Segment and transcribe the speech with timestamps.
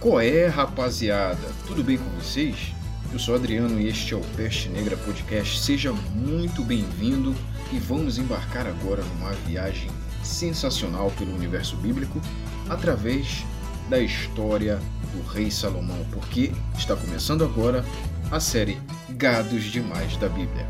[0.00, 1.48] Qual é, rapaziada?
[1.66, 2.72] Tudo bem com vocês?
[3.12, 5.58] Eu sou Adriano e este é o Peste Negra Podcast.
[5.58, 7.34] Seja muito bem-vindo
[7.72, 9.90] e vamos embarcar agora numa viagem
[10.22, 12.20] sensacional pelo universo bíblico
[12.68, 13.44] através
[13.90, 14.78] da história
[15.12, 17.84] do rei Salomão, porque está começando agora
[18.30, 18.80] a série
[19.10, 20.64] Gados Demais da Bíblia.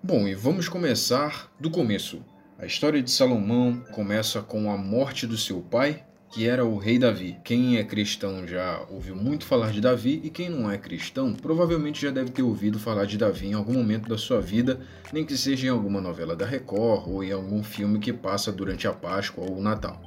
[0.00, 2.22] Bom, e vamos começar do começo.
[2.58, 6.98] A história de Salomão começa com a morte do seu pai, que era o rei
[6.98, 7.36] Davi.
[7.44, 12.00] Quem é cristão já ouviu muito falar de Davi e quem não é cristão provavelmente
[12.00, 14.80] já deve ter ouvido falar de Davi em algum momento da sua vida,
[15.12, 18.88] nem que seja em alguma novela da Record ou em algum filme que passa durante
[18.88, 20.00] a Páscoa ou o Natal.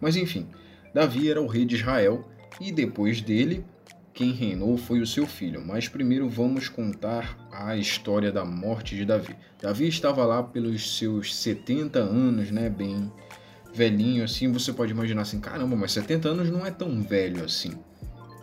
[0.00, 0.48] Mas enfim,
[0.92, 2.28] Davi era o rei de Israel
[2.60, 3.64] e depois dele
[4.14, 9.04] quem reinou foi o seu filho, mas primeiro vamos contar a história da morte de
[9.04, 9.34] Davi.
[9.60, 13.12] Davi estava lá pelos seus 70 anos, né, bem
[13.74, 17.72] velhinho assim, você pode imaginar assim, caramba, mas 70 anos não é tão velho assim.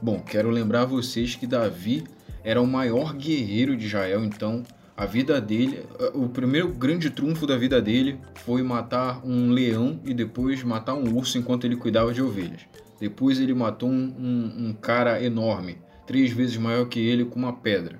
[0.02, 2.03] Bom, quero lembrar vocês que Davi
[2.44, 4.64] era o maior guerreiro de Israel, então
[4.98, 10.14] a vida dele, o primeiro grande trunfo da vida dele foi matar um leão e
[10.14, 12.62] depois matar um urso enquanto ele cuidava de ovelhas.
[13.02, 18.00] Depois ele matou um, um, cara enorme, três vezes maior que ele, com uma pedra.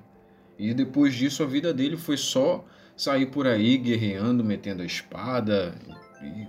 [0.56, 2.64] E depois disso a vida dele foi só
[2.96, 5.74] sair por aí guerreando, metendo a espada
[6.22, 6.46] e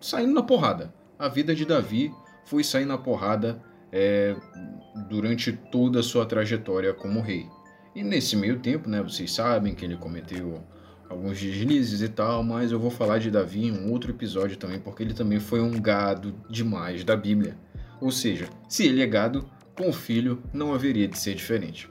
[0.00, 0.92] saindo na porrada.
[1.16, 2.12] A vida de Davi
[2.44, 4.34] foi sair na porrada é,
[5.08, 7.46] durante toda a sua trajetória como rei.
[7.94, 10.60] E nesse meio tempo, né, vocês sabem que ele cometeu
[11.08, 14.80] alguns deslizes e tal, mas eu vou falar de Davi em um outro episódio também,
[14.80, 17.56] porque ele também foi um gado demais da Bíblia.
[18.02, 21.88] Ou seja, se ele é gado, com o filho não haveria de ser diferente.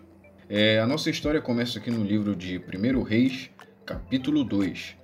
[0.49, 3.49] É, a nossa história começa aqui no livro de 1 Reis,
[3.85, 4.97] capítulo 2,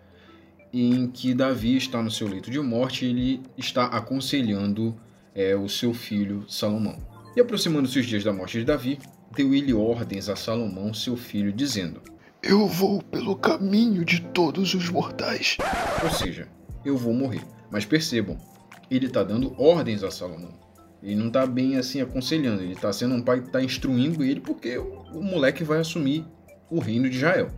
[0.74, 5.00] em que Davi está no seu leito de morte e ele está aconselhando
[5.34, 6.98] é, o seu filho Salomão.
[7.38, 9.00] E aproximando-se os dias da morte de Davi,
[9.34, 12.02] deu ele ordens a Salomão, seu filho, dizendo:
[12.44, 15.56] Eu vou pelo caminho de todos os mortais.
[16.04, 16.50] Ou seja,
[16.84, 17.46] eu vou morrer.
[17.72, 18.38] Mas percebam,
[18.92, 20.67] ele está dando ordens a Salomão.
[21.08, 24.42] Ele não tá bem assim aconselhando, ele tá sendo um pai que tá instruindo ele
[24.42, 26.26] porque o, o moleque vai assumir
[26.70, 27.50] o reino de Israel.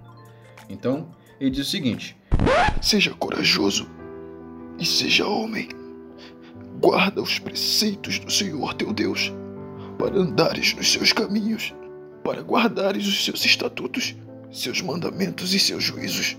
[0.69, 1.09] Então,
[1.41, 2.15] ele diz o seguinte:
[2.79, 3.89] Seja corajoso
[4.77, 5.67] e seja homem.
[6.79, 9.33] Guarda os preceitos do Senhor teu Deus,
[9.97, 11.73] para andares nos seus caminhos,
[12.23, 14.15] para guardares os seus estatutos,
[14.51, 16.37] seus mandamentos e seus juízos,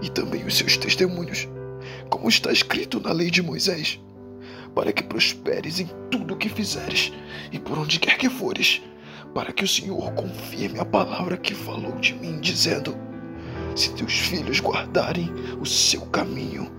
[0.00, 1.46] e também os seus testemunhos,
[2.08, 4.00] como está escrito na lei de Moisés
[4.74, 7.12] para que prosperes em tudo o que fizeres
[7.52, 8.82] e por onde quer que fores,
[9.34, 12.96] para que o Senhor confirme a palavra que falou de mim, dizendo:
[13.74, 15.30] Se teus filhos guardarem
[15.60, 16.70] o seu caminho,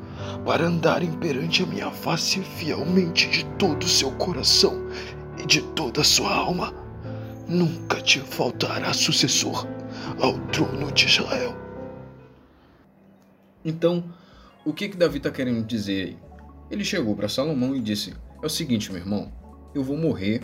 [0.45, 4.87] para andarem perante a minha face fielmente de todo o seu coração
[5.41, 6.73] e de toda a sua alma,
[7.47, 9.67] nunca te faltará sucessor
[10.19, 11.55] ao trono de Israel.
[13.63, 14.03] Então,
[14.65, 16.28] o que que Davi está querendo dizer aí?
[16.69, 19.31] Ele chegou para Salomão e disse: É o seguinte, meu irmão,
[19.73, 20.41] eu vou morrer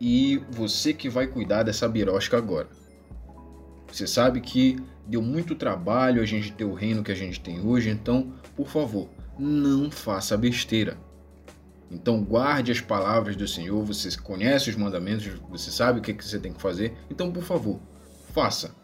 [0.00, 2.68] e você que vai cuidar dessa birosca agora.
[3.92, 4.76] Você sabe que
[5.06, 8.68] deu muito trabalho a gente ter o reino que a gente tem hoje, então, por
[8.68, 10.96] favor, não faça besteira.
[11.90, 16.24] Então guarde as palavras do Senhor, você conhece os mandamentos, você sabe o que, que
[16.24, 17.80] você tem que fazer, então por favor,
[18.32, 18.74] faça.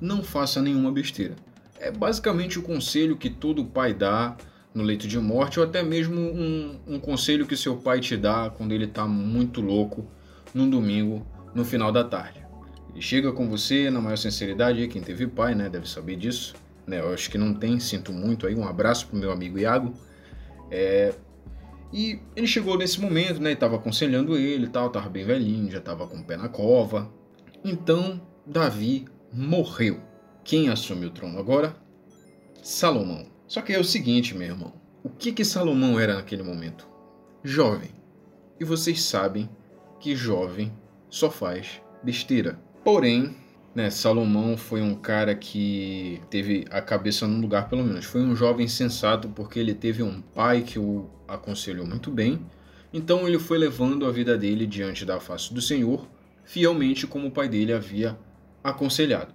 [0.00, 1.36] Não faça nenhuma besteira.
[1.78, 4.36] É basicamente o conselho que todo pai dá
[4.76, 8.50] no leito de morte, ou até mesmo um, um conselho que seu pai te dá
[8.50, 10.06] quando ele está muito louco
[10.52, 12.44] num domingo no final da tarde.
[12.90, 16.54] Ele chega com você na maior sinceridade, quem teve pai, né, deve saber disso.
[16.86, 18.54] Né, eu acho que não tem, sinto muito aí.
[18.54, 19.94] Um abraço pro meu amigo Iago.
[20.70, 21.14] É,
[21.90, 23.52] e ele chegou nesse momento, né?
[23.52, 27.10] Estava aconselhando ele e tal, tava bem velhinho, já estava com o pé na cova.
[27.64, 30.00] Então, Davi morreu.
[30.44, 31.74] Quem assume o trono agora?
[32.62, 33.35] Salomão.
[33.46, 34.72] Só que é o seguinte, meu irmão.
[35.04, 36.88] O que que Salomão era naquele momento?
[37.44, 37.90] Jovem.
[38.58, 39.48] E vocês sabem
[40.00, 40.72] que jovem
[41.08, 42.58] só faz besteira.
[42.82, 43.36] Porém,
[43.74, 48.04] né, Salomão foi um cara que teve a cabeça no lugar, pelo menos.
[48.04, 52.44] Foi um jovem sensato porque ele teve um pai que o aconselhou muito bem.
[52.92, 56.08] Então ele foi levando a vida dele diante da face do Senhor,
[56.44, 58.18] fielmente como o pai dele havia
[58.64, 59.34] aconselhado.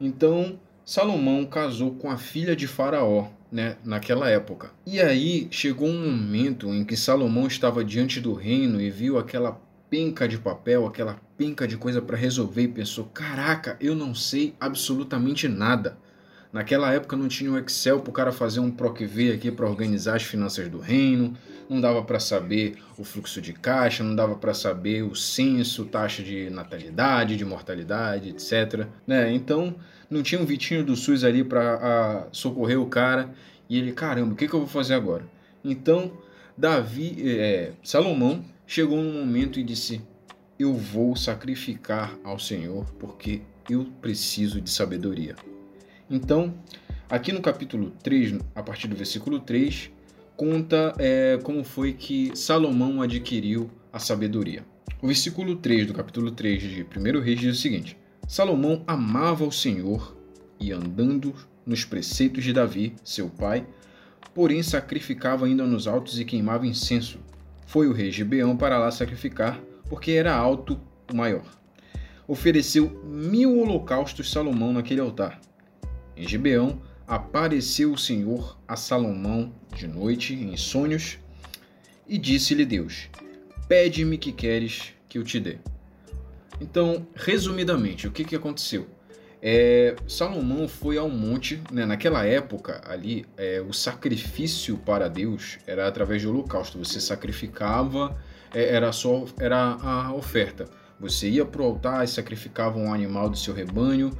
[0.00, 0.58] Então,
[0.88, 4.70] Salomão casou com a filha de Faraó, né, naquela época.
[4.86, 9.60] E aí chegou um momento em que Salomão estava diante do reino e viu aquela
[9.90, 14.54] penca de papel, aquela penca de coisa para resolver e pensou: "Caraca, eu não sei
[14.58, 15.98] absolutamente nada.
[16.52, 20.16] Naquela época não tinha o Excel para o cara fazer um PROC-V aqui para organizar
[20.16, 21.36] as finanças do reino,
[21.68, 26.22] não dava para saber o fluxo de caixa, não dava para saber o censo, taxa
[26.22, 28.86] de natalidade, de mortalidade, etc.
[29.06, 29.32] Né?
[29.32, 29.74] Então
[30.08, 33.30] não tinha um Vitinho do SUS ali para socorrer o cara
[33.68, 35.26] e ele, caramba, o que, que eu vou fazer agora?
[35.62, 36.12] Então
[36.56, 40.00] Davi, é, Salomão chegou num momento e disse:
[40.58, 45.36] Eu vou sacrificar ao Senhor porque eu preciso de sabedoria.
[46.10, 46.54] Então,
[47.10, 49.90] aqui no capítulo 3, a partir do versículo 3,
[50.36, 54.64] conta é, como foi que Salomão adquiriu a sabedoria.
[55.02, 59.52] O versículo 3 do capítulo 3 de 1 Reis diz o seguinte: Salomão amava o
[59.52, 60.16] Senhor
[60.58, 61.34] e andando
[61.66, 63.66] nos preceitos de Davi, seu pai,
[64.34, 67.18] porém sacrificava ainda nos altos e queimava incenso.
[67.66, 69.60] Foi o rei Gibeão para lá sacrificar,
[69.90, 70.80] porque era alto
[71.12, 71.44] o maior.
[72.26, 75.38] Ofereceu mil holocaustos Salomão naquele altar.
[76.18, 81.16] Em Gibeão apareceu o Senhor a Salomão de noite em sonhos
[82.08, 83.08] e disse-lhe Deus:
[83.68, 85.58] Pede-me que queres que eu te dê.
[86.60, 88.88] Então, resumidamente, o que, que aconteceu?
[89.40, 95.86] É, Salomão foi ao monte, né, naquela época ali, é, o sacrifício para Deus era
[95.86, 96.78] através de holocausto.
[96.78, 98.18] Você sacrificava,
[98.52, 100.64] é, era só era a oferta.
[100.98, 104.10] Você ia para o altar e sacrificava um animal do seu rebanho,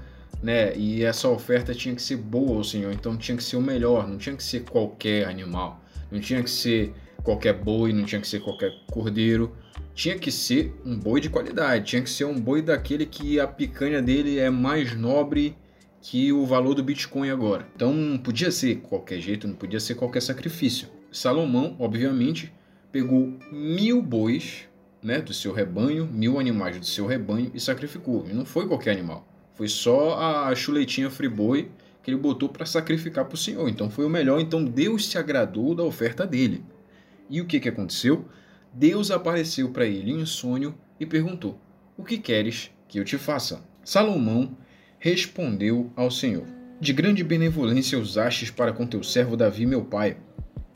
[0.42, 0.76] né?
[0.76, 4.08] E essa oferta tinha que ser boa ao Senhor, então tinha que ser o melhor,
[4.08, 6.92] não tinha que ser qualquer animal, não tinha que ser
[7.22, 9.54] qualquer boi, não tinha que ser qualquer cordeiro,
[9.94, 13.46] tinha que ser um boi de qualidade, tinha que ser um boi daquele que a
[13.46, 15.56] picanha dele é mais nobre
[16.00, 17.66] que o valor do Bitcoin agora.
[17.74, 20.88] Então não podia ser qualquer jeito, não podia ser qualquer sacrifício.
[21.10, 22.52] Salomão, obviamente,
[22.92, 24.68] pegou mil bois
[25.02, 28.26] né, do seu rebanho, mil animais do seu rebanho e sacrificou.
[28.28, 29.27] E não foi qualquer animal,
[29.58, 31.68] foi só a chuletinha friboi
[32.00, 33.68] que ele botou para sacrificar para o Senhor.
[33.68, 34.40] Então foi o melhor.
[34.40, 36.64] Então Deus se agradou da oferta dele.
[37.28, 38.24] E o que, que aconteceu?
[38.72, 41.60] Deus apareceu para ele em sonho e perguntou:
[41.96, 43.60] O que queres que eu te faça?
[43.82, 44.56] Salomão
[45.00, 46.46] respondeu ao Senhor:
[46.80, 50.18] De grande benevolência usastes para com teu servo Davi, meu pai,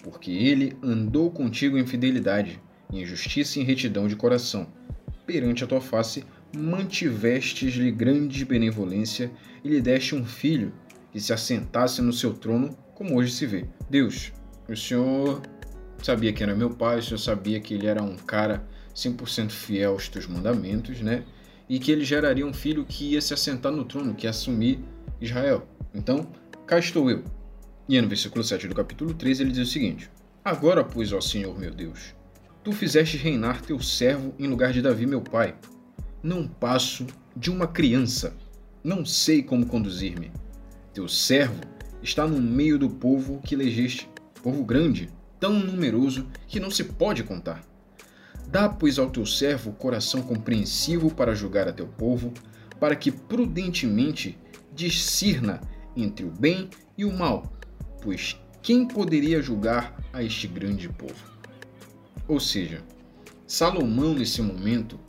[0.03, 2.61] porque ele andou contigo em fidelidade,
[2.93, 4.67] em justiça e em retidão de coração.
[5.25, 6.25] Perante a tua face
[6.57, 9.31] mantivestes-lhe grande benevolência
[9.65, 10.73] e lhe deste um filho
[11.11, 13.67] que se assentasse no seu trono, como hoje se vê.
[13.89, 14.33] Deus,
[14.69, 15.43] o Senhor
[16.03, 19.93] sabia que era meu pai, o Senhor sabia que ele era um cara 100% fiel
[19.93, 21.25] aos teus mandamentos, né?
[21.69, 24.79] E que ele geraria um filho que ia se assentar no trono, que ia assumir
[25.21, 25.67] Israel.
[25.95, 26.29] Então,
[26.67, 27.25] cá estou eu.
[27.89, 30.11] E no versículo 7 do capítulo 3 ele diz o seguinte:
[30.45, 32.15] Agora, pois, ó Senhor meu Deus,
[32.63, 35.55] tu fizeste reinar teu servo em lugar de Davi, meu pai.
[36.23, 38.37] Não passo de uma criança,
[38.85, 40.31] não sei como conduzir-me.
[40.95, 41.61] Teu servo
[42.03, 44.09] está no meio do povo que elegeste,
[44.43, 45.11] povo grande,
[45.41, 47.65] tão numeroso que não se pode contar.
[48.47, 52.33] Dá, pois, ao teu servo coração compreensivo para julgar a teu povo,
[52.79, 54.39] para que prudentemente
[54.75, 55.61] discirna
[55.97, 57.53] entre o bem e o mal,
[58.01, 61.33] pois quem poderia julgar a este grande povo?
[62.29, 62.83] Ou seja,
[63.47, 65.01] Salomão, nesse momento,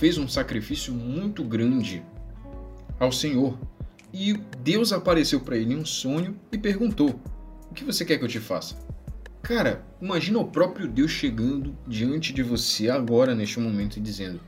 [0.00, 2.02] fez um sacrifício muito grande
[2.98, 3.58] ao Senhor.
[4.14, 4.32] E
[4.64, 7.20] Deus apareceu para ele em um sonho e perguntou:
[7.70, 8.76] O que você quer que eu te faça?
[9.42, 14.40] Cara, imagina o próprio Deus chegando diante de você agora, neste momento, e dizendo: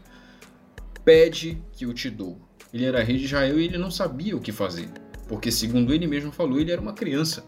[1.05, 2.41] Pede que eu te dou.
[2.73, 4.89] Ele era rei de Israel e ele não sabia o que fazer,
[5.29, 7.45] porque, segundo ele mesmo falou, ele era uma criança.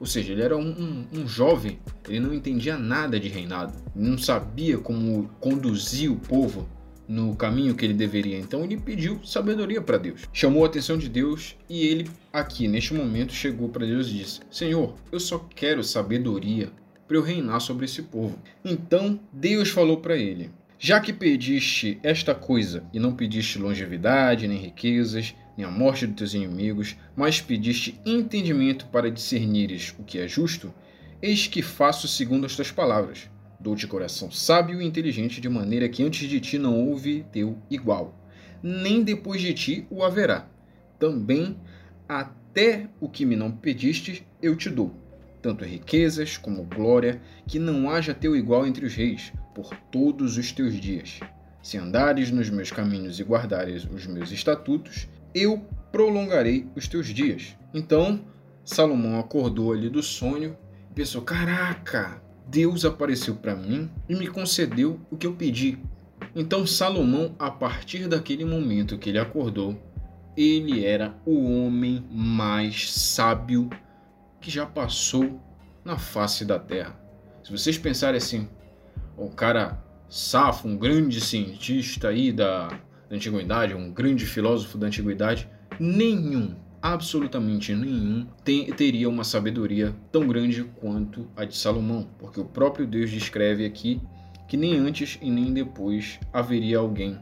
[0.00, 4.16] Ou seja, ele era um, um, um jovem, ele não entendia nada de reinado, não
[4.16, 6.66] sabia como conduzir o povo
[7.12, 8.38] no caminho que ele deveria.
[8.38, 10.22] Então ele pediu sabedoria para Deus.
[10.32, 14.40] Chamou a atenção de Deus e ele aqui neste momento chegou para Deus e disse:
[14.50, 16.70] "Senhor, eu só quero sabedoria
[17.06, 18.38] para eu reinar sobre esse povo.
[18.64, 24.56] Então Deus falou para ele: Já que pediste esta coisa e não pediste longevidade, nem
[24.56, 30.26] riquezas, nem a morte dos teus inimigos, mas pediste entendimento para discernires o que é
[30.26, 30.72] justo,
[31.20, 33.30] eis que faço segundo as tuas palavras.
[33.62, 38.14] Dou-te coração sábio e inteligente, de maneira que antes de ti não houve teu igual,
[38.62, 40.48] nem depois de ti o haverá.
[40.98, 41.56] Também
[42.08, 45.02] até o que me não pediste, eu te dou
[45.42, 50.52] tanto riquezas como glória, que não haja teu igual entre os reis, por todos os
[50.52, 51.18] teus dias.
[51.60, 55.58] Se andares nos meus caminhos e guardares os meus estatutos, eu
[55.90, 57.56] prolongarei os teus dias.
[57.74, 58.24] Então,
[58.64, 60.56] Salomão acordou ali do sonho
[60.90, 65.78] e pensou: Caraca, Deus apareceu para mim e me concedeu o que eu pedi.
[66.34, 69.80] Então, Salomão, a partir daquele momento que ele acordou,
[70.36, 73.68] ele era o homem mais sábio
[74.40, 75.40] que já passou
[75.84, 76.98] na face da Terra.
[77.44, 78.48] Se vocês pensarem assim,
[79.16, 85.48] o cara Safo, um grande cientista aí da, da antiguidade, um grande filósofo da antiguidade,
[85.78, 92.44] nenhum, absolutamente nenhum, tem, teria uma sabedoria tão grande quanto a de Salomão, porque o
[92.44, 94.00] próprio Deus descreve aqui
[94.48, 97.18] que nem antes e nem depois haveria alguém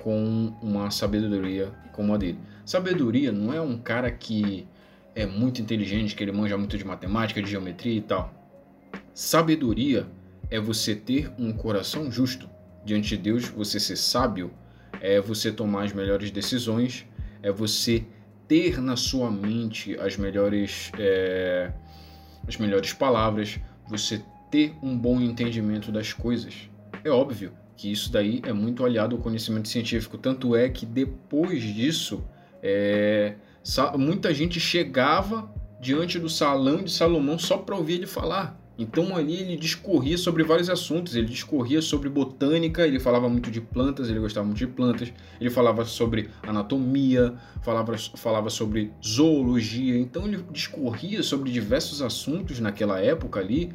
[0.00, 2.38] com uma sabedoria como a dele.
[2.64, 4.66] Sabedoria não é um cara que
[5.14, 8.32] é muito inteligente, que ele manja muito de matemática, de geometria e tal.
[9.12, 10.06] Sabedoria
[10.50, 12.48] é você ter um coração justo
[12.84, 14.50] diante de Deus, você ser sábio,
[15.00, 17.06] é você tomar as melhores decisões,
[17.42, 18.04] é você
[18.48, 21.72] ter na sua mente as melhores, é,
[22.46, 23.58] as melhores palavras,
[23.88, 26.68] você ter um bom entendimento das coisas.
[27.02, 31.62] É óbvio que isso daí é muito aliado ao conhecimento científico, tanto é que depois
[31.62, 32.24] disso
[32.62, 33.34] é,
[33.98, 38.58] muita gente chegava diante do salão de Salomão só para ouvir ele falar.
[38.76, 43.60] Então ali ele discorria sobre vários assuntos, ele discorria sobre botânica, ele falava muito de
[43.60, 50.26] plantas, ele gostava muito de plantas, ele falava sobre anatomia, falava, falava sobre zoologia, então
[50.26, 53.72] ele discorria sobre diversos assuntos naquela época ali,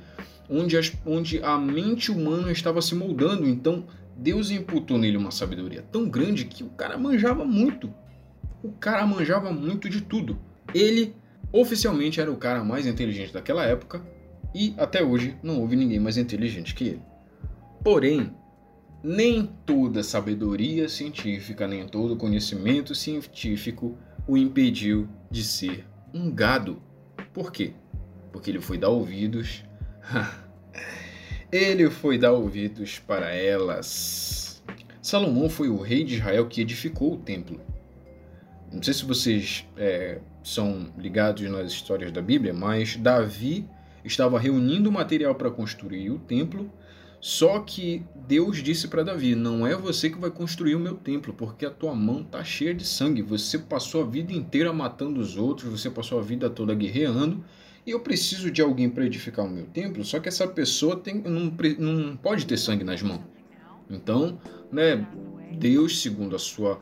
[0.49, 3.85] onde, as, onde a mente humana estava se moldando, então
[4.17, 7.93] Deus imputou nele uma sabedoria tão grande que o cara manjava muito,
[8.61, 10.37] o cara manjava muito de tudo.
[10.73, 11.15] Ele
[11.53, 14.01] oficialmente era o cara mais inteligente daquela época,
[14.53, 17.01] e até hoje não houve ninguém mais inteligente que ele.
[17.83, 18.33] Porém,
[19.03, 26.81] nem toda sabedoria científica, nem todo conhecimento científico o impediu de ser um gado.
[27.33, 27.73] Por quê?
[28.31, 29.63] Porque ele foi dar ouvidos.
[31.51, 34.61] ele foi dar ouvidos para elas.
[35.01, 37.59] Salomão foi o rei de Israel que edificou o templo.
[38.71, 43.67] Não sei se vocês é, são ligados nas histórias da Bíblia, mas Davi
[44.03, 46.71] estava reunindo material para construir o templo.
[47.21, 51.33] Só que Deus disse para Davi: Não é você que vai construir o meu templo,
[51.33, 53.21] porque a tua mão está cheia de sangue.
[53.21, 57.43] Você passou a vida inteira matando os outros, você passou a vida toda guerreando,
[57.85, 60.03] e eu preciso de alguém para edificar o meu templo.
[60.05, 63.21] Só que essa pessoa tem, não, não pode ter sangue nas mãos.
[63.89, 64.39] Então,
[64.71, 65.05] né,
[65.51, 66.79] Deus, segundo a sua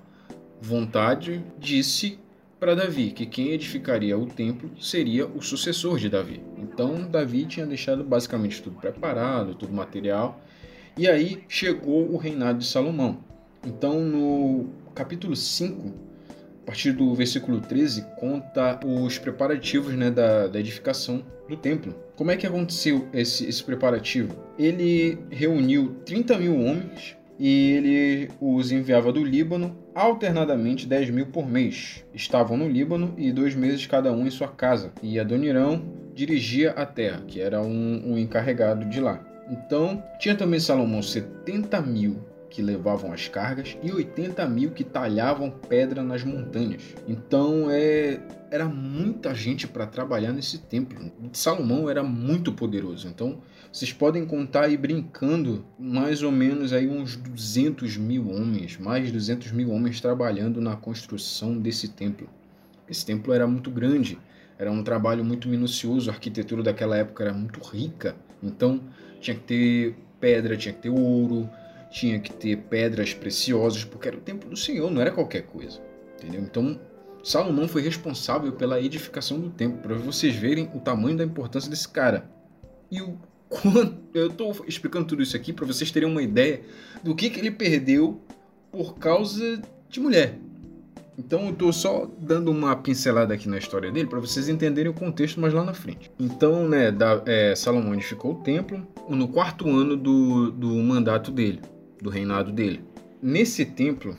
[0.61, 2.19] vontade, disse
[2.59, 6.41] para Davi que quem edificaria o templo seria o sucessor de Davi.
[6.57, 10.41] Então Davi tinha deixado basicamente tudo preparado, tudo material.
[10.97, 13.19] E aí chegou o reinado de Salomão.
[13.65, 15.93] Então no capítulo 5,
[16.63, 21.95] a partir do versículo 13, conta os preparativos né, da, da edificação do templo.
[22.15, 24.35] Como é que aconteceu esse, esse preparativo?
[24.57, 31.47] Ele reuniu 30 mil homens e ele os enviava do Líbano alternadamente 10 mil por
[31.47, 32.05] mês.
[32.13, 34.91] Estavam no Líbano e dois meses cada um em sua casa.
[35.01, 35.81] E Adonirão
[36.13, 39.19] dirigia a terra, que era um, um encarregado de lá.
[39.49, 45.49] Então, tinha também Salomão 70 mil que levavam as cargas e 80 mil que talhavam
[45.49, 46.81] pedra nas montanhas.
[47.07, 51.11] Então é, era muita gente para trabalhar nesse templo.
[51.33, 53.07] Salomão era muito poderoso.
[53.07, 53.39] Então
[53.71, 59.11] vocês podem contar aí brincando mais ou menos aí uns 200 mil homens, mais de
[59.11, 62.29] 200 mil homens trabalhando na construção desse templo.
[62.89, 64.17] Esse templo era muito grande,
[64.57, 68.15] era um trabalho muito minucioso, a arquitetura daquela época era muito rica.
[68.41, 68.81] Então
[69.19, 71.49] tinha que ter pedra, tinha que ter ouro,
[71.89, 75.81] tinha que ter pedras preciosas, porque era o templo do Senhor, não era qualquer coisa.
[76.17, 76.41] Entendeu?
[76.41, 76.79] Então,
[77.23, 81.87] Salomão foi responsável pela edificação do templo, para vocês verem o tamanho da importância desse
[81.87, 82.29] cara.
[82.89, 83.17] E o
[83.49, 86.61] quanto eu estou explicando tudo isso aqui para vocês terem uma ideia
[87.03, 88.21] do que, que ele perdeu
[88.71, 90.37] por causa de mulher.
[91.17, 94.93] Então eu estou só dando uma pincelada aqui na história dele para vocês entenderem o
[94.93, 96.11] contexto mais lá na frente.
[96.19, 101.59] Então, né, da, é, Salomão edificou o templo no quarto ano do, do mandato dele
[102.01, 102.83] do reinado dele.
[103.21, 104.15] Nesse templo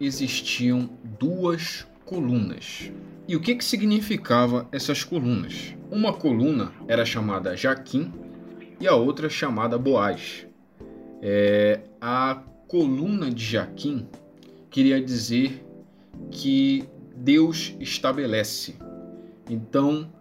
[0.00, 2.90] existiam duas colunas.
[3.26, 5.74] E o que, que significava essas colunas?
[5.90, 8.12] Uma coluna era chamada Jaquim
[8.80, 10.46] e a outra chamada Boaz.
[11.22, 14.06] É, a coluna de Jaquim
[14.70, 15.64] queria dizer
[16.30, 16.84] que
[17.16, 18.74] Deus estabelece.
[19.48, 20.12] Então,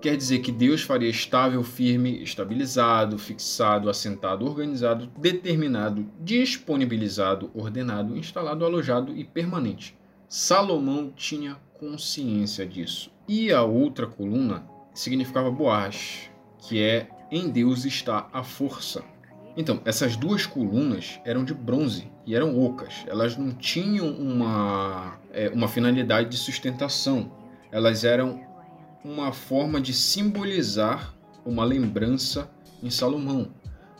[0.00, 8.64] quer dizer que Deus faria estável, firme, estabilizado, fixado, assentado, organizado, determinado, disponibilizado, ordenado, instalado,
[8.64, 9.96] alojado e permanente.
[10.28, 13.10] Salomão tinha consciência disso.
[13.28, 19.04] E a outra coluna significava Boaz, que é em Deus está a força.
[19.56, 23.04] Então, essas duas colunas eram de bronze e eram ocas.
[23.06, 27.32] Elas não tinham uma, é, uma finalidade de sustentação.
[27.72, 28.40] Elas eram
[29.06, 32.50] uma forma de simbolizar uma lembrança
[32.82, 33.52] em Salomão.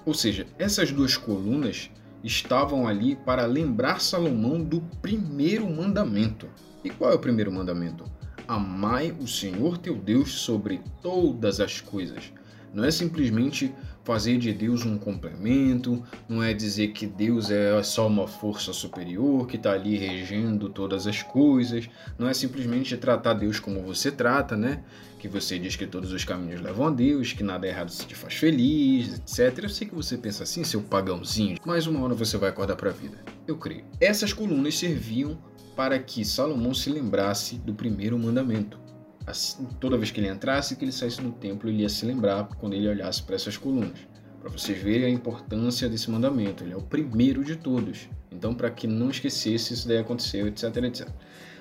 [0.05, 1.91] Ou seja, essas duas colunas
[2.25, 6.49] estavam ali para lembrar Salomão do primeiro mandamento.
[6.83, 8.05] E qual é o primeiro mandamento?
[8.49, 12.33] Amai o Senhor teu Deus sobre todas as coisas.
[12.77, 18.07] Não é simplesmente fazer de Deus um complemento, não é dizer que Deus é só
[18.07, 23.59] uma força superior que está ali regendo todas as coisas, não é simplesmente tratar Deus
[23.59, 24.85] como você trata, né?
[25.19, 28.15] Que você diz que todos os caminhos levam a Deus, que nada errado se te
[28.15, 29.65] faz feliz, etc.
[29.65, 32.91] Eu sei que você pensa assim, seu pagãozinho, mas uma hora você vai acordar para
[32.91, 33.17] a vida.
[33.49, 33.87] Eu creio.
[33.99, 35.39] Essas colunas serviam
[35.75, 38.86] para que Salomão se lembrasse do primeiro mandamento
[39.27, 42.49] assim, toda vez que ele entrasse, que ele saísse do templo, ele ia se lembrar
[42.59, 43.99] quando ele olhasse para essas colunas.
[44.41, 48.09] Para vocês verem a importância desse mandamento, ele é o primeiro de todos.
[48.31, 51.09] Então, para que não esquecesse, isso daí aconteceu, etc, etc.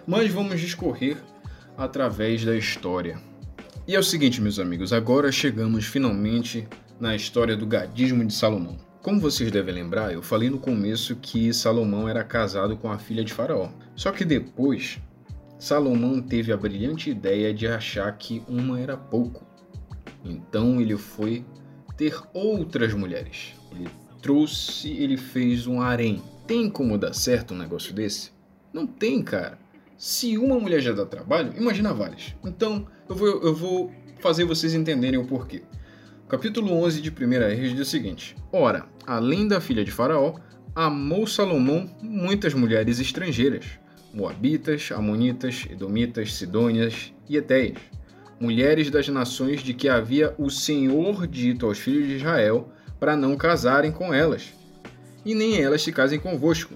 [0.06, 1.18] Mas vamos discorrer
[1.76, 3.20] através da história.
[3.88, 6.68] E é o seguinte, meus amigos, agora chegamos finalmente
[7.00, 8.78] na história do gadismo de Salomão.
[9.02, 13.24] Como vocês devem lembrar, eu falei no começo que Salomão era casado com a filha
[13.24, 13.70] de Faraó.
[13.96, 15.00] Só que depois
[15.58, 19.46] Salomão teve a brilhante ideia de achar que uma era pouco.
[20.24, 21.46] Então ele foi
[21.96, 23.54] ter outras mulheres.
[23.72, 23.88] Ele
[24.22, 26.22] trouxe, ele fez um harém.
[26.46, 28.32] Tem como dar certo um negócio desse?
[28.74, 29.58] Não tem, cara.
[29.98, 32.36] Se uma mulher já dá trabalho, imagina várias.
[32.44, 35.64] Então eu vou, eu vou fazer vocês entenderem o porquê.
[36.28, 40.36] Capítulo 11 de 1 Reis diz o seguinte: Ora, além da filha de Faraó,
[40.76, 43.80] amou Salomão muitas mulheres estrangeiras
[44.16, 47.78] Moabitas, Amonitas, Edomitas, Sidônias e Etéias,
[48.40, 53.36] mulheres das nações de que havia o Senhor dito aos filhos de Israel para não
[53.36, 54.54] casarem com elas,
[55.26, 56.76] e nem elas se casem convosco,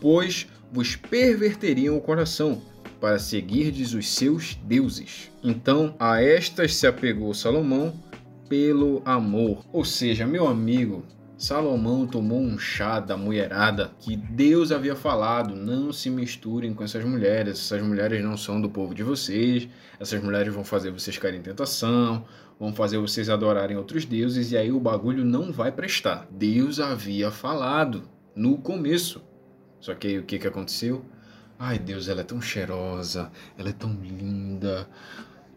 [0.00, 2.62] pois vos perverteriam o coração,
[2.98, 5.30] para seguirdes os seus deuses.
[5.44, 7.94] Então a estas se apegou Salomão
[8.48, 9.64] pelo amor.
[9.72, 11.04] Ou seja, meu amigo,
[11.38, 17.04] Salomão tomou um chá da mulherada que Deus havia falado: não se misturem com essas
[17.04, 19.68] mulheres, essas mulheres não são do povo de vocês,
[20.00, 22.24] essas mulheres vão fazer vocês caírem em tentação,
[22.58, 26.26] vão fazer vocês adorarem outros deuses, e aí o bagulho não vai prestar.
[26.28, 28.02] Deus havia falado
[28.34, 29.22] no começo.
[29.78, 31.04] Só que aí o que, que aconteceu?
[31.56, 34.88] Ai Deus, ela é tão cheirosa, ela é tão linda.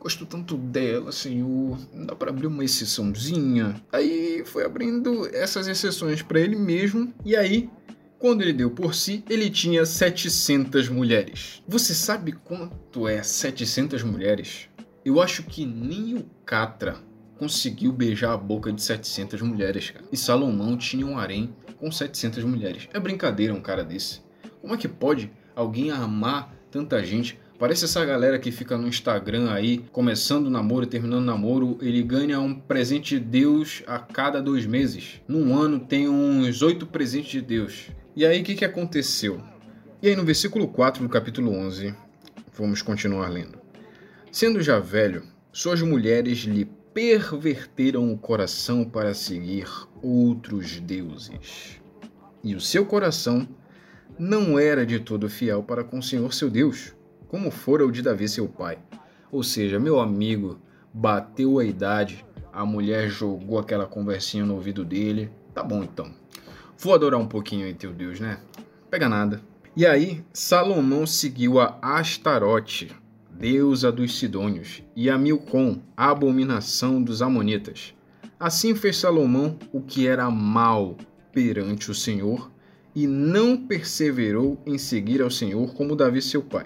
[0.01, 1.77] Gosto tanto dela, senhor.
[1.93, 3.79] Não dá para abrir uma exceçãozinha.
[3.91, 7.13] Aí foi abrindo essas exceções para ele mesmo.
[7.23, 7.69] E aí,
[8.17, 11.61] quando ele deu por si, ele tinha 700 mulheres.
[11.67, 14.67] Você sabe quanto é 700 mulheres?
[15.05, 16.95] Eu acho que nem o Catra
[17.37, 20.05] conseguiu beijar a boca de 700 mulheres, cara.
[20.11, 22.89] E Salomão tinha um harém com 700 mulheres.
[22.91, 24.21] É brincadeira um cara desse.
[24.61, 29.51] Como é que pode alguém amar tanta gente Parece essa galera que fica no Instagram
[29.51, 33.99] aí, começando o namoro e terminando o namoro, ele ganha um presente de Deus a
[33.99, 35.21] cada dois meses.
[35.27, 37.91] Num ano tem uns oito presentes de Deus.
[38.15, 39.39] E aí o que, que aconteceu?
[40.01, 41.93] E aí no versículo 4 do capítulo 11,
[42.57, 43.59] vamos continuar lendo.
[44.31, 45.21] Sendo já velho,
[45.53, 49.67] suas mulheres lhe perverteram o coração para seguir
[50.01, 51.79] outros deuses.
[52.43, 53.47] E o seu coração
[54.17, 56.99] não era de todo fiel para com o Senhor seu Deus
[57.31, 58.77] como fora o de Davi seu pai.
[59.31, 60.59] Ou seja, meu amigo
[60.93, 65.31] bateu a idade, a mulher jogou aquela conversinha no ouvido dele.
[65.53, 66.13] Tá bom então.
[66.77, 68.41] Vou adorar um pouquinho aí teu Deus, né?
[68.89, 69.41] Pega nada.
[69.77, 72.93] E aí, Salomão seguiu a Astarote,
[73.29, 77.93] deusa dos Sidônios, e a Milcom, a abominação dos Amonitas.
[78.37, 80.97] Assim fez Salomão o que era mal
[81.31, 82.51] perante o Senhor,
[82.93, 86.65] e não perseverou em seguir ao Senhor como Davi seu pai.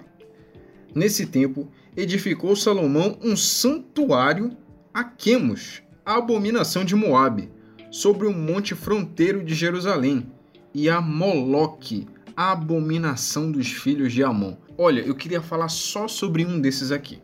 [0.96, 4.56] Nesse tempo, edificou Salomão um santuário
[4.94, 7.50] a Quemos, a abominação de Moabe,
[7.90, 10.26] sobre o monte fronteiro de Jerusalém,
[10.72, 14.56] e a Moloque, a abominação dos filhos de Amon.
[14.78, 17.18] Olha, eu queria falar só sobre um desses aqui.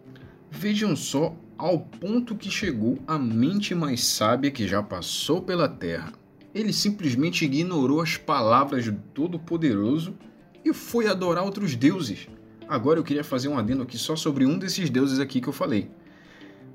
[0.51, 6.13] Vejam só ao ponto que chegou a mente mais sábia que já passou pela terra.
[6.55, 10.15] Ele simplesmente ignorou as palavras do Todo-Poderoso
[10.63, 12.29] e foi adorar outros deuses.
[12.69, 15.53] Agora eu queria fazer um adendo aqui só sobre um desses deuses aqui que eu
[15.53, 15.91] falei.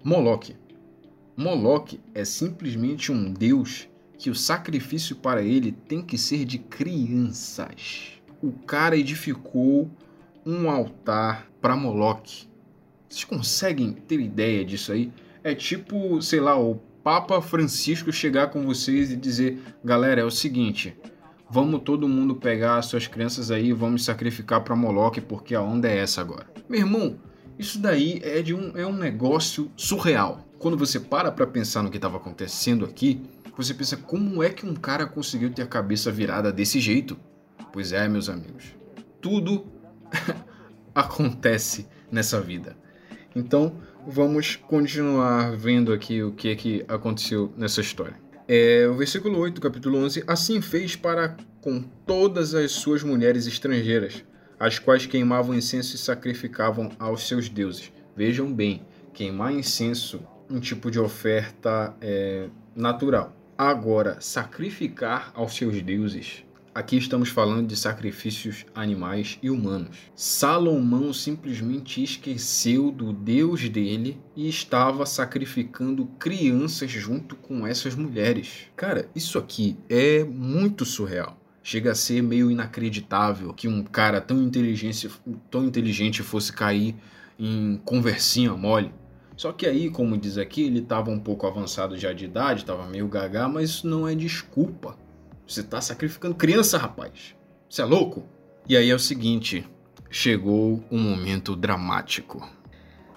[0.04, 0.56] Moloque.
[1.36, 8.13] Moloque é simplesmente um deus que o sacrifício para ele tem que ser de crianças.
[8.41, 9.89] O cara edificou
[10.45, 12.47] um altar para Moloque.
[13.08, 15.12] Vocês conseguem ter ideia disso aí?
[15.43, 20.32] É tipo, sei lá, o Papa Francisco chegar com vocês e dizer: galera, é o
[20.32, 20.95] seguinte,
[21.50, 25.88] vamos todo mundo pegar as suas crianças aí, vamos sacrificar para Moloque porque a onda
[25.88, 26.48] é essa agora.
[26.70, 27.18] Meu irmão,
[27.58, 30.46] isso daí é de um, é um negócio surreal.
[30.60, 33.22] Quando você para para pensar no que estava acontecendo aqui,
[33.56, 37.18] você pensa como é que um cara conseguiu ter a cabeça virada desse jeito?
[37.74, 38.76] Pois é, meus amigos,
[39.20, 39.66] tudo
[40.94, 42.78] acontece nessa vida.
[43.36, 48.27] Então, vamos continuar vendo aqui o que é que aconteceu nessa história.
[48.48, 53.46] É, o versículo 8 do capítulo 11: Assim fez para com todas as suas mulheres
[53.46, 54.24] estrangeiras,
[54.58, 57.92] as quais queimavam incenso e sacrificavam aos seus deuses.
[58.16, 63.36] Vejam bem, queimar incenso, um tipo de oferta é, natural.
[63.58, 66.46] Agora, sacrificar aos seus deuses
[66.78, 69.98] Aqui estamos falando de sacrifícios animais e humanos.
[70.16, 78.68] Salomão simplesmente esqueceu do Deus dele e estava sacrificando crianças junto com essas mulheres.
[78.76, 81.36] Cara, isso aqui é muito surreal.
[81.63, 85.10] Chega a ser meio inacreditável que um cara tão inteligente,
[85.50, 86.96] tão inteligente fosse cair
[87.40, 88.94] em conversinha mole.
[89.36, 92.86] Só que aí, como diz aqui, ele estava um pouco avançado já de idade, estava
[92.86, 94.96] meio gaga, mas isso não é desculpa
[95.48, 97.36] você está sacrificando criança, rapaz.
[97.70, 98.26] Você é louco?
[98.68, 99.66] E aí é o seguinte:
[100.10, 102.48] chegou um momento dramático.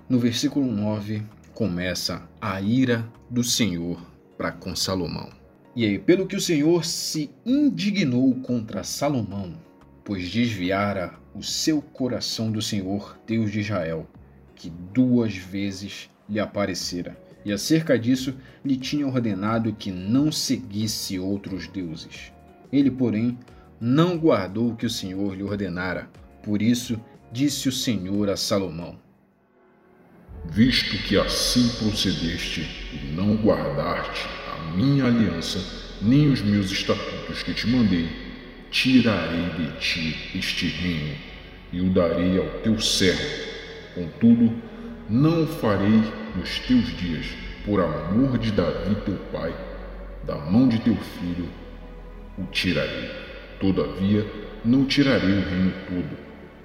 [0.09, 4.01] No versículo 9 começa a ira do Senhor
[4.39, 5.29] para com Salomão.
[5.75, 9.55] E aí, pelo que o Senhor se indignou contra Salomão,
[10.05, 14.09] pois desviara o seu coração do Senhor, Deus de Israel,
[14.55, 21.67] que duas vezes lhe aparecera e acerca disso lhe tinha ordenado que não seguisse outros
[21.69, 22.33] deuses.
[22.73, 23.39] Ele, porém,
[23.81, 26.09] não guardou o que o Senhor lhe ordenara.
[26.43, 27.01] Por isso
[27.33, 28.99] disse o Senhor a Salomão:
[30.47, 35.59] Visto que assim procedeste e não guardaste a minha aliança,
[36.03, 38.09] nem os meus estatutos que te mandei,
[38.71, 41.17] tirarei de ti este reino
[41.73, 43.51] e o darei ao teu servo.
[43.95, 44.53] Contudo,
[45.09, 46.03] não farei
[46.41, 47.27] nos teus dias,
[47.67, 49.55] por amor de Davi teu pai,
[50.25, 51.47] da mão de teu filho
[52.39, 53.11] o tirarei.
[53.61, 54.27] Todavia,
[54.65, 56.19] não tirarei o reino todo.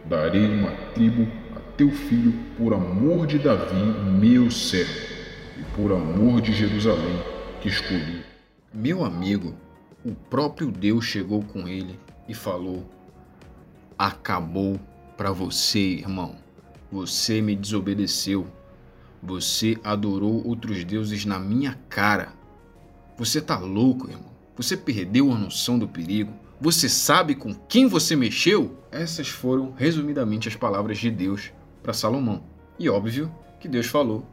[0.05, 3.75] Darei uma tribo a teu filho por amor de Davi,
[4.17, 5.13] meu servo,
[5.57, 7.21] e por amor de Jerusalém,
[7.61, 8.23] que escolhi.
[8.73, 9.55] Meu amigo,
[10.05, 12.89] o próprio Deus chegou com ele e falou:
[13.97, 14.79] Acabou
[15.17, 16.35] para você, irmão.
[16.89, 18.47] Você me desobedeceu.
[19.25, 22.33] Você adorou outros deuses na minha cara.
[23.17, 24.31] Você tá louco, irmão.
[24.55, 26.31] Você perdeu a noção do perigo.
[26.61, 28.77] Você sabe com quem você mexeu?
[28.91, 32.43] Essas foram, resumidamente, as palavras de Deus para Salomão.
[32.77, 34.23] E óbvio que Deus falou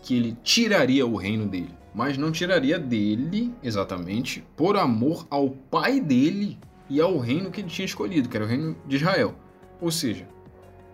[0.00, 6.00] que ele tiraria o reino dele, mas não tiraria dele exatamente por amor ao pai
[6.00, 6.56] dele
[6.88, 9.34] e ao reino que ele tinha escolhido, que era o reino de Israel.
[9.80, 10.28] Ou seja,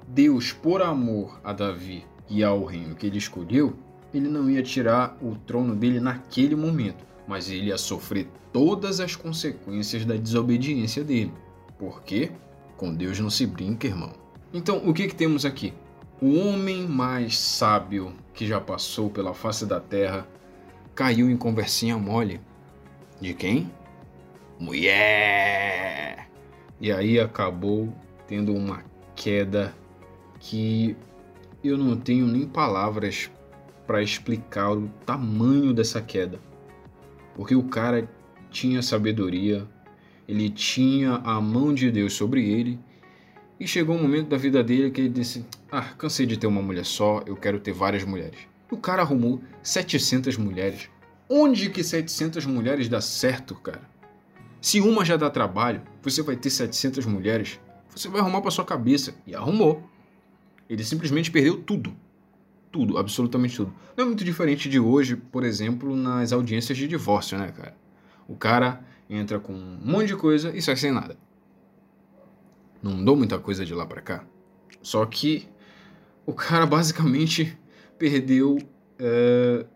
[0.08, 3.76] Deus, por amor a Davi e ao reino que ele escolheu,
[4.14, 9.14] ele não ia tirar o trono dele naquele momento, mas ele ia sofrer todas as
[9.14, 11.30] consequências da desobediência dele.
[11.78, 12.32] Porque
[12.74, 14.14] com Deus não se brinca, irmão.
[14.50, 15.74] Então, o que, que temos aqui?
[16.22, 20.26] O homem mais sábio que já passou pela face da terra
[20.94, 22.40] caiu em conversinha mole.
[23.20, 23.70] De quem?
[24.58, 26.28] Mulher!
[26.80, 27.92] E aí acabou
[28.26, 28.82] tendo uma
[29.14, 29.74] queda
[30.40, 30.96] que
[31.62, 33.30] eu não tenho nem palavras
[33.86, 36.40] para explicar o tamanho dessa queda.
[37.34, 38.08] Porque o cara
[38.50, 39.66] tinha sabedoria,
[40.28, 42.78] ele tinha a mão de Deus sobre ele,
[43.58, 46.60] e chegou um momento da vida dele que ele disse: Ah, cansei de ter uma
[46.60, 48.40] mulher só, eu quero ter várias mulheres.
[48.70, 50.88] O cara arrumou 700 mulheres.
[51.28, 53.82] Onde que 700 mulheres dá certo, cara?
[54.60, 58.64] Se uma já dá trabalho, você vai ter 700 mulheres, você vai arrumar para sua
[58.64, 59.14] cabeça.
[59.26, 59.82] E arrumou.
[60.72, 61.94] Ele simplesmente perdeu tudo.
[62.70, 63.74] Tudo, absolutamente tudo.
[63.94, 67.76] Não é muito diferente de hoje, por exemplo, nas audiências de divórcio, né, cara?
[68.26, 71.18] O cara entra com um monte de coisa e sai sem nada.
[72.82, 74.24] Não mudou muita coisa de lá para cá.
[74.80, 75.46] Só que
[76.24, 77.54] o cara basicamente
[77.98, 78.56] perdeu.
[78.98, 79.66] É...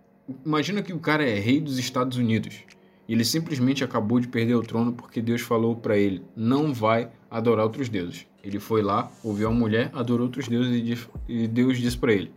[0.47, 2.65] Imagina que o cara é rei dos Estados Unidos.
[3.07, 7.13] E ele simplesmente acabou de perder o trono porque Deus falou para ele: não vai
[7.31, 8.27] adorar outros deuses.
[8.47, 12.31] Ele foi lá, ouviu a mulher, adorou outros deuses e Deus disse para ele: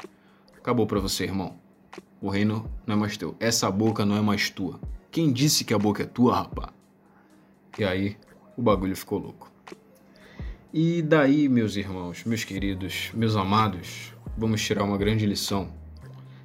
[0.57, 1.55] Acabou para você, irmão.
[2.19, 3.35] O reino não é mais teu.
[3.39, 4.79] Essa boca não é mais tua.
[5.11, 6.73] Quem disse que a boca é tua, rapá?
[7.77, 8.17] E aí
[8.57, 9.51] o bagulho ficou louco.
[10.73, 15.71] E daí, meus irmãos, meus queridos, meus amados, vamos tirar uma grande lição.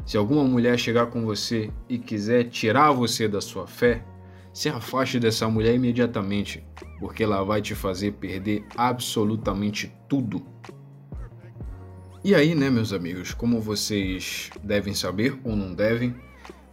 [0.05, 4.05] Se alguma mulher chegar com você e quiser tirar você da sua fé,
[4.55, 6.65] se afaste dessa mulher imediatamente,
[7.01, 10.47] porque ela vai te fazer perder absolutamente tudo.
[12.23, 16.15] E aí, né, meus amigos, como vocês devem saber ou não devem,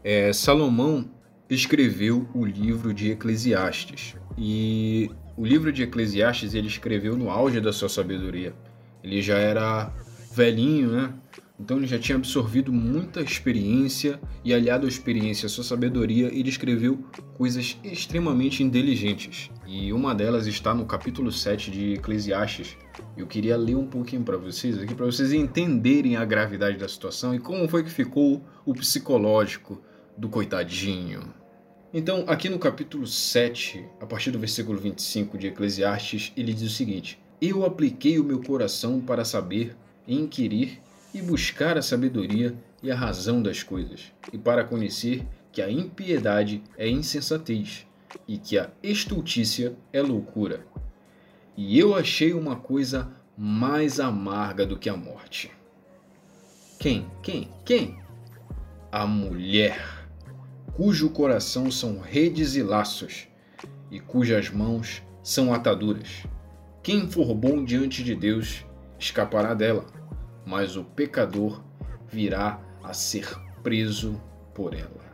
[0.03, 1.09] é, Salomão
[1.49, 4.15] escreveu o livro de Eclesiastes.
[4.37, 8.53] E o livro de Eclesiastes ele escreveu no auge da sua sabedoria.
[9.03, 9.91] Ele já era
[10.33, 11.13] velhinho, né?
[11.62, 16.50] Então ele já tinha absorvido muita experiência e aliado à experiência à sua sabedoria, ele
[16.50, 19.52] escreveu coisas extremamente inteligentes.
[19.67, 22.76] E uma delas está no capítulo 7 de Eclesiastes.
[23.15, 27.36] Eu queria ler um pouquinho para vocês aqui para vocês entenderem a gravidade da situação
[27.36, 29.80] e como foi que ficou o psicológico
[30.17, 31.32] do coitadinho.
[31.93, 36.76] Então, aqui no capítulo 7, a partir do versículo 25 de Eclesiastes, ele diz o
[36.76, 39.76] seguinte: Eu apliquei o meu coração para saber,
[40.08, 40.80] inquirir
[41.13, 46.63] e buscar a sabedoria e a razão das coisas, e para conhecer que a impiedade
[46.78, 47.86] é insensatez
[48.28, 50.65] e que a estultícia é loucura.
[51.56, 55.52] E eu achei uma coisa mais amarga do que a morte.
[56.80, 57.06] Quem?
[57.21, 57.50] Quem?
[57.65, 58.00] Quem?
[58.91, 60.08] A mulher,
[60.74, 63.28] cujo coração são redes e laços,
[63.89, 66.24] e cujas mãos são ataduras.
[66.82, 68.65] Quem for bom diante de Deus
[68.97, 69.86] escapará dela
[70.45, 71.63] mas o pecador
[72.08, 73.27] virá a ser
[73.63, 74.21] preso
[74.54, 75.12] por ela.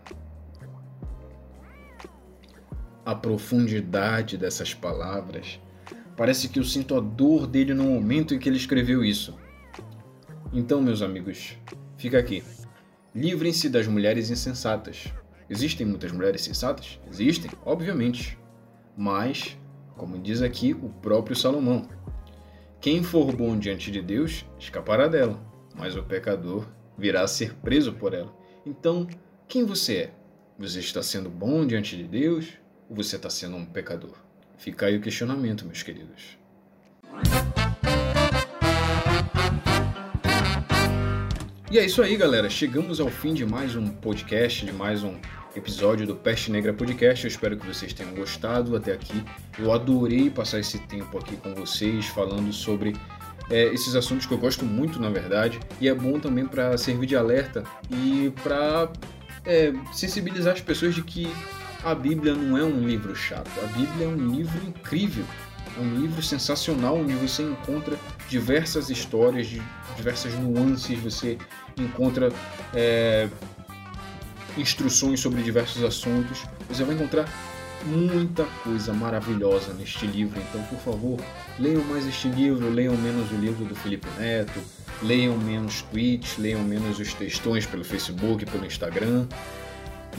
[3.06, 5.60] A profundidade dessas palavras
[6.16, 9.38] parece que eu sinto a dor dele no momento em que ele escreveu isso.
[10.52, 11.58] Então, meus amigos,
[11.98, 12.44] fica aqui.
[13.13, 15.13] Livrem-se das mulheres insensatas.
[15.50, 17.00] Existem muitas mulheres sensatas?
[17.10, 18.38] Existem, obviamente.
[18.98, 19.58] Mas,
[19.96, 21.88] como diz aqui o próprio Salomão,
[22.80, 25.40] quem for bom diante de Deus escapará dela,
[25.76, 28.34] mas o pecador virá a ser preso por ela.
[28.66, 29.08] Então,
[29.48, 30.13] quem você é?
[30.60, 32.54] Você está sendo bom diante de Deus
[32.90, 34.16] ou você está sendo um pecador?
[34.58, 36.38] Fica aí o questionamento, meus queridos.
[41.70, 42.50] E é isso aí, galera.
[42.50, 45.16] Chegamos ao fim de mais um podcast, de mais um
[45.58, 47.26] episódio do Peste Negra Podcast.
[47.26, 49.24] Eu espero que vocês tenham gostado até aqui.
[49.58, 52.96] Eu adorei passar esse tempo aqui com vocês falando sobre
[53.50, 57.08] é, esses assuntos que eu gosto muito, na verdade, e é bom também para servir
[57.08, 58.91] de alerta e para
[59.46, 61.28] é, sensibilizar as pessoas de que
[61.84, 63.50] a Bíblia não é um livro chato.
[63.63, 65.26] A Bíblia é um livro incrível,
[65.78, 67.98] é um livro sensacional onde você encontra
[68.30, 69.48] diversas histórias,
[69.96, 71.38] diversas nuances, você
[71.78, 72.32] encontra
[72.74, 73.28] é,
[74.58, 76.43] instruções sobre diversos assuntos.
[76.70, 77.30] Você vai encontrar
[77.86, 80.39] muita coisa maravilhosa neste livro.
[80.50, 81.20] Então, por favor,
[81.60, 84.60] leiam mais este livro, leiam menos o livro do Felipe Neto,
[85.02, 89.28] leiam menos tweets, leiam menos os textões pelo Facebook, pelo Instagram.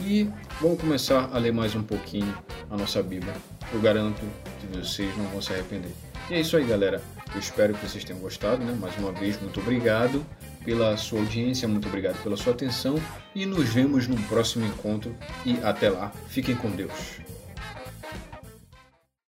[0.01, 0.29] E
[0.61, 2.33] vamos começar a ler mais um pouquinho
[2.69, 3.33] a nossa Bíblia.
[3.73, 4.21] Eu garanto
[4.59, 5.91] que vocês não vão se arrepender.
[6.29, 7.01] E é isso aí, galera.
[7.33, 8.75] Eu espero que vocês tenham gostado, né?
[8.79, 10.25] Mais uma vez, muito obrigado
[10.63, 13.01] pela sua audiência, muito obrigado pela sua atenção
[13.33, 15.15] e nos vemos no próximo encontro.
[15.45, 17.19] E até lá, fiquem com Deus.